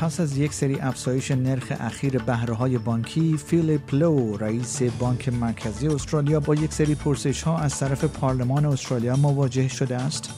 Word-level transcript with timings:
پس 0.00 0.20
از 0.20 0.38
یک 0.38 0.54
سری 0.54 0.80
افزایش 0.80 1.30
نرخ 1.30 1.72
اخیر 1.80 2.18
بهره 2.18 2.54
های 2.54 2.78
بانکی 2.78 3.36
فیلیپ 3.36 3.94
لو 3.94 4.36
رئیس 4.36 4.82
بانک 4.82 5.28
مرکزی 5.28 5.88
استرالیا 5.88 6.40
با 6.40 6.54
یک 6.54 6.72
سری 6.72 6.94
پرسش 6.94 7.42
ها 7.42 7.58
از 7.58 7.78
طرف 7.78 8.04
پارلمان 8.04 8.64
استرالیا 8.64 9.16
مواجه 9.16 9.68
شده 9.68 9.96
است 9.96 10.30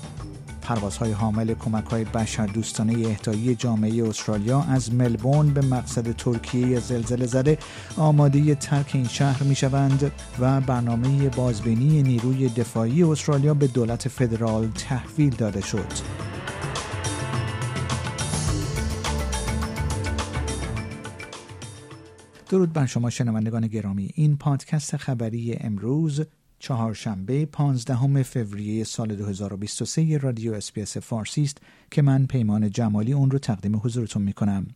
پروازهای 0.62 1.12
حامل 1.12 1.54
کمک 1.54 1.84
های 1.84 2.04
بشر 2.04 2.46
دوستانه 2.46 3.08
اهدایی 3.08 3.54
جامعه 3.54 4.08
استرالیا 4.08 4.60
از 4.60 4.94
ملبورن 4.94 5.48
به 5.48 5.60
مقصد 5.60 6.12
ترکیه 6.12 6.80
زلزله 6.80 7.26
زده 7.26 7.58
آماده 7.96 8.54
ترک 8.54 8.90
این 8.94 9.08
شهر 9.08 9.42
می 9.42 9.54
شوند 9.54 10.12
و 10.40 10.60
برنامه 10.60 11.28
بازبینی 11.28 12.02
نیروی 12.02 12.48
دفاعی 12.48 13.02
استرالیا 13.02 13.54
به 13.54 13.66
دولت 13.66 14.08
فدرال 14.08 14.68
تحویل 14.68 15.34
داده 15.34 15.60
شد. 15.60 16.31
درود 22.52 22.72
بر 22.72 22.86
شما 22.86 23.10
شنوندگان 23.10 23.66
گرامی 23.66 24.10
این 24.14 24.36
پادکست 24.36 24.96
خبری 24.96 25.54
امروز 25.54 26.20
چهارشنبه 26.58 27.46
15 27.46 28.22
فوریه 28.22 28.84
سال 28.84 29.16
2023 29.16 30.18
رادیو 30.18 30.52
SBS 30.54 30.96
فارسی 30.96 31.42
است 31.42 31.58
که 31.90 32.02
من 32.02 32.26
پیمان 32.26 32.70
جمالی 32.70 33.12
اون 33.12 33.30
رو 33.30 33.38
تقدیم 33.38 33.80
حضورتون 33.84 34.22
می 34.22 34.32
کنم. 34.32 34.66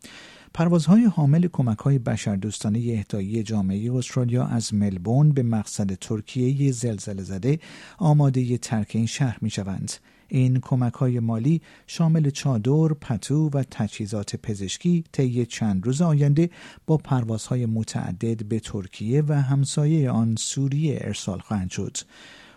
پروازهای 0.55 1.05
حامل 1.05 1.49
کمک 1.53 1.79
های 1.79 1.99
بشردوستانه 1.99 2.79
اهدایی 2.79 3.43
جامعه 3.43 3.93
استرالیا 3.93 4.45
از 4.45 4.75
ملبورن 4.75 5.31
به 5.31 5.43
مقصد 5.43 5.95
ترکیه 5.95 6.73
زلزله 6.73 7.23
زده 7.23 7.59
آماده 7.99 8.59
ترک 8.59 8.91
این 8.95 9.07
شهر 9.07 9.39
می 9.41 9.51
شوند. 9.51 9.93
این 10.29 10.61
کمک 10.61 10.93
های 10.93 11.21
مالی 11.21 11.63
شامل 11.87 12.31
چادر، 12.31 12.89
پتو 12.89 13.51
و 13.55 13.63
تجهیزات 13.71 14.37
پزشکی 14.37 15.05
طی 15.13 15.47
چند 15.47 15.87
روز 15.87 16.03
آینده 16.03 16.51
با 16.87 16.97
پروازهای 16.97 17.67
متعدد 17.67 18.45
به 18.45 18.61
ترکیه 18.61 19.23
و 19.29 19.33
همسایه 19.33 20.11
آن 20.11 20.37
سوریه 20.39 20.99
ارسال 21.01 21.39
خواهند 21.39 21.71
شد. 21.71 21.97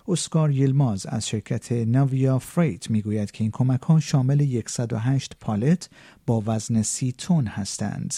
اسکار 0.08 0.52
یلماز 0.52 1.06
از 1.06 1.28
شرکت 1.28 1.72
ناویا 1.72 2.40
فریت 2.40 2.90
می‌گوید 2.90 3.31
که 3.31 3.44
این 3.44 3.52
کمک 3.52 3.81
ها 3.81 4.00
شامل 4.00 4.62
108 4.67 5.34
پالت 5.40 5.90
با 6.25 6.44
وزن 6.45 6.81
سی 6.81 7.12
تن 7.12 7.47
هستند. 7.47 8.14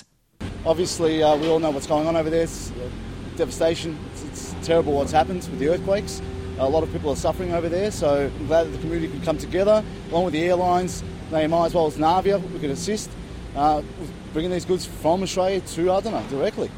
Obviously, 0.65 1.23
uh, 1.23 1.35
we 1.41 1.47
all 1.51 1.59
know 1.59 1.71
what's 1.71 1.87
going 1.87 2.07
on 2.07 2.15
over 2.15 2.29
there. 2.29 2.43
It's 2.43 2.71
devastation. 3.37 3.97
It's, 4.11 4.23
it's 4.27 4.67
terrible 4.67 4.93
what's 4.93 5.11
happened 5.11 5.43
with 5.51 5.59
the 5.59 5.69
earthquakes. 5.69 6.21
A 6.59 6.69
lot 6.69 6.83
of 6.83 6.91
people 6.91 7.09
are 7.11 7.15
suffering 7.15 7.53
over 7.53 7.69
there, 7.69 7.91
so 7.91 8.29
I'm 8.37 8.47
glad 8.47 8.67
that 8.67 8.71
the 8.71 8.77
community 8.79 9.11
could 9.11 9.23
come 9.23 9.37
together, 9.37 9.83
along 10.09 10.25
with 10.25 10.33
the 10.33 10.43
airlines, 10.43 11.03
they 11.31 11.47
might 11.47 11.67
as 11.67 11.73
well 11.73 11.87
as 11.87 11.97
Navia, 11.97 12.41
we 12.51 12.59
could 12.59 12.69
assist 12.71 13.09
uh, 13.55 13.81
with 13.99 14.11
bringing 14.33 14.51
these 14.51 14.65
goods 14.65 14.85
from 14.85 15.23
Australia 15.23 15.61
to 15.61 15.95
Adana 15.95 16.23
directly. 16.29 16.69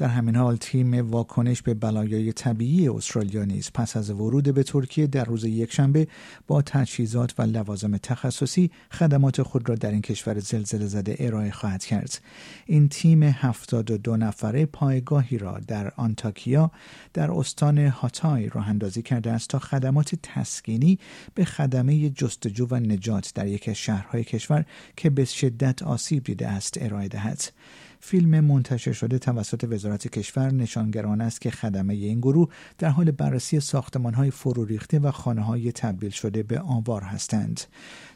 در 0.00 0.08
همین 0.08 0.36
حال 0.36 0.56
تیم 0.56 1.10
واکنش 1.10 1.62
به 1.62 1.74
بلایای 1.74 2.32
طبیعی 2.32 2.88
استرالیا 2.88 3.44
نیز 3.44 3.70
پس 3.74 3.96
از 3.96 4.10
ورود 4.10 4.54
به 4.54 4.62
ترکیه 4.62 5.06
در 5.06 5.24
روز 5.24 5.44
یکشنبه 5.44 6.08
با 6.46 6.62
تجهیزات 6.62 7.34
و 7.38 7.42
لوازم 7.42 7.96
تخصصی 7.96 8.70
خدمات 8.90 9.42
خود 9.42 9.68
را 9.68 9.74
در 9.74 9.90
این 9.90 10.02
کشور 10.02 10.38
زلزله 10.38 10.86
زده 10.86 11.16
ارائه 11.18 11.50
خواهد 11.50 11.84
کرد. 11.84 12.20
این 12.66 12.88
تیم 12.88 13.22
72 13.22 14.16
نفره 14.16 14.66
پایگاهی 14.66 15.38
را 15.38 15.58
در 15.66 15.92
آنتاکیا 15.96 16.70
در 17.14 17.30
استان 17.30 17.78
هاتای 17.78 18.48
راه 18.48 18.68
اندازی 18.68 19.02
کرده 19.02 19.32
است 19.32 19.48
تا 19.48 19.58
خدمات 19.58 20.14
تسکینی 20.22 20.98
به 21.34 21.44
خدمه 21.44 22.10
جستجو 22.10 22.66
و 22.70 22.74
نجات 22.74 23.32
در 23.34 23.46
یک 23.46 23.68
از 23.68 23.76
شهرهای 23.76 24.24
کشور 24.24 24.64
که 24.96 25.10
به 25.10 25.24
شدت 25.24 25.82
آسیب 25.82 26.24
دیده 26.24 26.48
است 26.48 26.78
ارائه 26.80 27.08
دهد. 27.08 27.52
فیلم 28.00 28.40
منتشر 28.40 28.92
شده 28.92 29.18
توسط 29.18 29.66
وزارت 29.70 30.08
کشور 30.08 30.52
نشانگران 30.52 31.20
است 31.20 31.40
که 31.40 31.50
خدمه 31.50 31.94
این 31.94 32.18
گروه 32.18 32.48
در 32.78 32.88
حال 32.88 33.10
بررسی 33.10 33.60
ساختمان 33.60 34.14
های 34.14 34.30
فرو 34.30 34.64
ریخته 34.64 34.98
و 34.98 35.10
خانه 35.10 35.42
های 35.42 35.72
تبدیل 35.72 36.10
شده 36.10 36.42
به 36.42 36.60
آوار 36.60 37.02
هستند. 37.02 37.60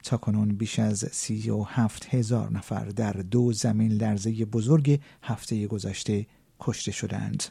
تا 0.02 0.16
کنون 0.16 0.48
بیش 0.48 0.78
از 0.78 1.04
سی 1.12 1.50
و 1.50 1.62
هفت 1.62 2.14
هزار 2.14 2.52
نفر 2.52 2.84
در 2.84 3.12
دو 3.12 3.52
زمین 3.52 3.92
لرزه 3.92 4.44
بزرگ 4.44 5.00
هفته 5.22 5.66
گذشته 5.66 6.26
کشته 6.60 6.92
شدند. 6.92 7.44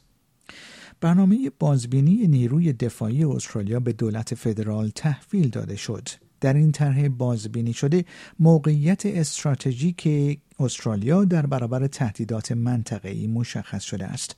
برنامه 1.01 1.51
بازبینی 1.59 2.27
نیروی 2.27 2.73
دفاعی 2.73 3.23
استرالیا 3.23 3.79
به 3.79 3.93
دولت 3.93 4.35
فدرال 4.35 4.91
تحویل 4.95 5.49
داده 5.49 5.75
شد. 5.75 6.09
در 6.43 6.53
این 6.53 6.71
طرح 6.71 7.07
بازبینی 7.07 7.73
شده 7.73 8.05
موقعیت 8.39 9.05
استراتژیک 9.05 10.07
استرالیا 10.59 11.25
در 11.25 11.45
برابر 11.45 11.87
تهدیدات 11.87 12.51
منطقه‌ای 12.51 13.27
مشخص 13.27 13.83
شده 13.83 14.05
است. 14.05 14.35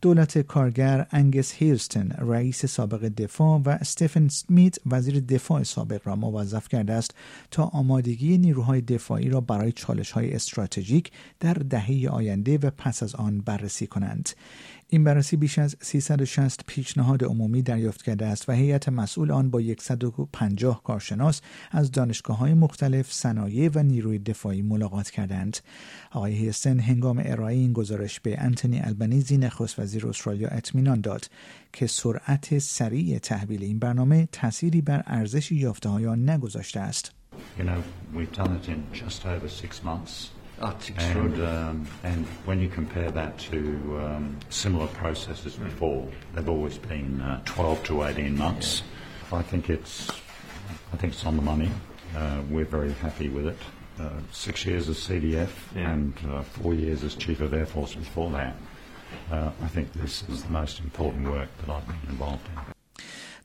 دولت 0.00 0.38
کارگر 0.38 1.06
انگس 1.10 1.52
هیرستن 1.52 2.08
رئیس 2.08 2.66
سابق 2.66 3.08
دفاع 3.08 3.60
و 3.64 3.68
استفن 3.68 4.28
سمیت 4.28 4.76
وزیر 4.86 5.20
دفاع 5.20 5.62
سابق 5.62 6.00
را 6.04 6.16
موظف 6.16 6.68
کرده 6.68 6.92
است 6.92 7.14
تا 7.50 7.64
آمادگی 7.64 8.38
نیروهای 8.38 8.80
دفاعی 8.80 9.28
را 9.28 9.40
برای 9.40 9.72
چالش 9.72 10.10
های 10.10 10.32
استراتژیک 10.32 11.10
در 11.40 11.54
دهه 11.54 12.08
آینده 12.10 12.58
و 12.58 12.70
پس 12.70 13.02
از 13.02 13.14
آن 13.14 13.40
بررسی 13.40 13.86
کنند. 13.86 14.28
این 14.88 15.04
بررسی 15.04 15.36
بیش 15.36 15.58
از 15.58 15.76
360 15.80 16.60
پیشنهاد 16.66 17.24
عمومی 17.24 17.62
دریافت 17.62 18.02
کرده 18.02 18.26
است 18.26 18.48
و 18.48 18.52
هیئت 18.52 18.88
مسئول 18.88 19.30
آن 19.30 19.50
با 19.50 19.62
150 19.78 20.82
کارشناس 20.82 21.40
از 21.70 21.90
دانشگاه 21.90 22.38
های 22.38 22.54
مختلف 22.54 23.12
صنایع 23.12 23.70
و 23.74 23.82
نیروی 23.82 24.18
دفاعی 24.18 24.62
ملاقات 24.62 25.10
کردند. 25.10 25.58
آقای 26.10 26.32
هیستن 26.32 26.80
هنگام 26.80 27.22
ارائه 27.24 27.56
این 27.56 27.72
گزارش 27.72 28.20
به 28.20 28.40
انتونی 28.40 28.80
البنیزی 28.80 29.38
نخست 29.38 29.78
وزیر 29.78 30.06
استرالیا 30.06 30.48
اطمینان 30.48 31.00
داد 31.00 31.30
که 31.72 31.86
سرعت 31.86 32.58
سریع 32.58 33.18
تحویل 33.18 33.62
این 33.62 33.78
برنامه 33.78 34.28
تأثیری 34.32 34.80
بر 34.80 35.02
ارزش 35.06 35.52
یافته 35.52 35.88
آن 35.88 36.30
نگذاشته 36.30 36.80
است. 36.80 37.12
You 37.58 37.64
know, 37.64 37.82
we've 38.14 38.32
done 38.32 38.52
it 38.56 38.68
in 38.68 38.80
just 38.92 39.26
over 39.26 39.48
six 39.48 39.82
months. 39.82 40.35
That's 40.58 40.90
and, 40.90 41.44
um, 41.44 41.86
and 42.02 42.24
when 42.46 42.60
you 42.60 42.68
compare 42.68 43.10
that 43.10 43.38
to 43.50 43.58
um, 44.00 44.36
similar 44.48 44.86
processes 44.86 45.56
before, 45.56 46.08
they've 46.34 46.48
always 46.48 46.78
been 46.78 47.20
uh, 47.20 47.42
12 47.44 47.84
to 47.84 48.04
18 48.04 48.38
months. 48.38 48.82
Yeah. 49.30 49.38
I 49.38 49.42
think 49.42 49.68
it's, 49.68 50.08
I 50.92 50.96
think 50.96 51.12
it's 51.12 51.26
on 51.26 51.36
the 51.36 51.42
money. 51.42 51.70
Uh, 52.16 52.40
we're 52.48 52.64
very 52.64 52.92
happy 52.92 53.28
with 53.28 53.46
it. 53.48 53.58
Uh, 53.98 54.10
six 54.32 54.64
years 54.64 54.88
as 54.88 54.96
CDF 54.96 55.48
yeah. 55.74 55.90
and 55.90 56.14
uh, 56.30 56.42
four 56.42 56.74
years 56.74 57.02
as 57.02 57.14
Chief 57.14 57.40
of 57.40 57.52
Air 57.52 57.66
Force 57.66 57.94
before 57.94 58.30
that. 58.30 58.54
Uh, 59.30 59.50
I 59.62 59.68
think 59.68 59.92
this 59.92 60.22
is 60.28 60.42
the 60.44 60.50
most 60.50 60.80
important 60.80 61.28
work 61.30 61.48
that 61.58 61.70
I've 61.70 61.86
been 61.86 62.10
involved 62.10 62.46
in. 62.48 62.74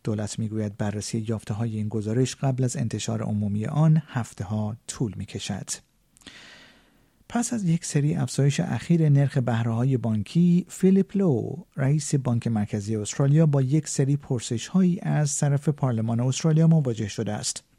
دولت 0.03 0.39
میگوید 0.39 0.77
بررسی 0.77 1.25
یافته 1.27 1.53
های 1.53 1.77
این 1.77 1.89
گزارش 1.89 2.35
قبل 2.35 2.63
از 2.63 2.77
انتشار 2.77 3.23
عمومی 3.23 3.65
آن 3.65 4.01
هفته 4.07 4.43
ها 4.43 4.77
طول 4.87 5.13
می 5.17 5.25
کشد. 5.25 5.69
پس 7.33 7.53
از 7.53 7.63
یک 7.63 7.85
سری 7.85 8.15
افزایش 8.15 8.59
اخیر 8.59 9.09
نرخ 9.09 9.37
بهره 9.37 9.71
های 9.71 9.97
بانکی 9.97 10.65
فیلیپ 10.69 11.17
لو 11.17 11.55
رئیس 11.77 12.15
بانک 12.15 12.47
مرکزی 12.47 12.95
استرالیا 12.95 13.45
با 13.45 13.61
یک 13.61 13.87
سری 13.87 14.17
پرسش 14.17 14.67
هایی 14.67 14.99
از 15.01 15.37
طرف 15.37 15.69
پارلمان 15.69 16.19
استرالیا 16.19 16.67
مواجه 16.67 17.07
شده 17.07 17.33
است. 17.33 17.70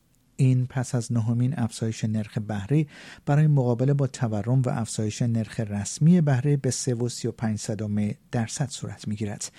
این 0.43 0.67
پس 0.67 0.94
از 0.94 1.12
نهمین 1.12 1.55
افزایش 1.56 2.05
نرخ 2.05 2.39
بهره 2.39 2.87
برای 3.27 3.47
مقابله 3.47 3.94
با 3.94 4.06
تورم 4.06 4.62
و 4.62 4.69
افزایش 4.69 5.23
نرخ 5.23 5.61
رسمی 5.61 6.21
بهره 6.21 6.56
به 6.56 6.71
3.35 6.71 8.15
درصد 8.33 8.69
صورت 8.69 9.09
می‌گیرد. 9.09 9.53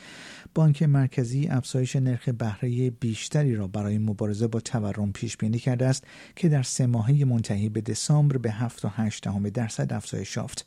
بانک 0.56 0.84
مرکزی 0.84 1.48
افزایش 1.48 1.96
نرخ 1.96 2.30
بهره 2.30 2.90
بیشتری 2.90 3.56
را 3.56 3.68
برای 3.68 3.98
مبارزه 3.98 4.48
با 4.48 4.60
تورم 4.60 5.12
پیش 5.12 5.38
بینی 5.38 5.60
کرده 5.60 5.86
است 5.86 6.04
که 6.36 6.50
در 6.50 6.64
سه 6.64 6.86
ماهه 6.86 7.26
منتهی 7.26 7.70
به 7.70 7.82
دسامبر 7.82 8.38
به 8.38 8.52
7.8 8.52 9.50
درصد 9.50 9.94
افزایش 9.94 10.38
یافت. 10.38 10.66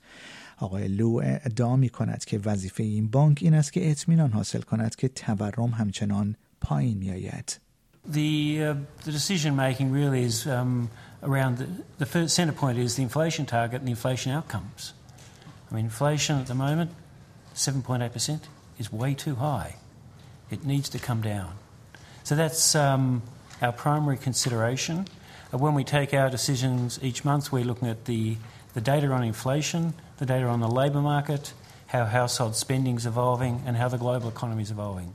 آقای 0.59 0.89
لو 0.89 1.21
ادعا 1.25 1.77
می 1.77 1.89
کند 1.89 2.25
که 2.25 2.41
وظیفه 2.45 2.83
این 2.83 3.09
بانک 3.09 3.39
این 3.43 3.55
است 3.55 3.73
که 3.73 3.91
اطمینان 3.91 4.33
حاصل 4.33 4.61
کند 4.61 4.95
که 4.95 5.09
تورم 5.09 5.71
همچنان 5.71 6.37
پایین 6.61 6.99
می 6.99 7.11
آید. 7.11 7.66
The, 8.08 8.62
uh, 8.62 8.75
the 9.05 9.12
decision 9.12 9.56
making 9.56 9.91
really 9.91 10.23
is 10.23 10.47
um, 10.47 10.91
around 11.23 11.58
the, 11.58 11.69
the 11.99 12.06
first 12.06 12.35
centre 12.35 12.53
point 12.53 12.79
is 12.79 12.97
the 12.97 13.03
inflation 13.03 13.47
target 13.47 13.81
and 13.81 13.88
the 13.88 13.93
inflation 13.93 14.32
outcomes. 14.32 14.93
I 15.70 15.75
mean, 15.75 15.87
inflation 15.87 16.38
at 16.38 16.47
the 16.47 16.55
moment 16.55 16.93
7.8% 17.55 18.41
is 18.79 18.93
way 18.93 19.14
too 19.14 19.37
high. 19.37 19.76
It 20.50 20.64
needs 20.64 20.88
to 20.91 20.99
come 20.99 21.23
down. 21.23 21.55
So 22.23 22.37
that's 22.37 22.75
um, 22.75 23.23
our 23.62 23.73
primary 23.73 24.19
consideration. 24.19 25.06
Uh, 25.52 25.59
when 25.59 25.75
we 25.75 25.82
take 25.82 26.12
our 26.12 26.31
decisions 26.31 26.99
each 27.02 27.25
month, 27.25 27.50
we're 27.50 27.64
looking 27.64 27.88
at 27.88 28.05
the, 28.05 28.37
the 28.75 28.81
data 28.81 29.09
on 29.09 29.25
inflation, 29.25 29.94
the 30.19 30.26
data 30.26 30.47
on 30.47 30.61
the 30.61 30.69
labour 30.69 31.00
market, 31.00 31.52
how 31.88 32.05
household 32.05 32.56
spending 32.56 32.97
is 32.97 33.06
evolving, 33.06 33.62
and 33.67 33.76
how 33.76 33.88
the 33.88 33.99
global 33.99 34.29
economy 34.29 34.62
is 34.62 34.70
evolving. 34.70 35.14